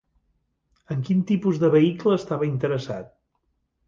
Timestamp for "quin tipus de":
1.09-1.69